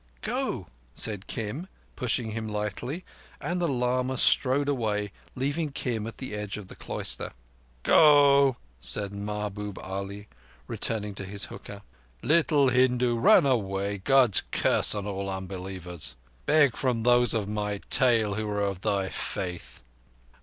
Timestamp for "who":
18.33-18.49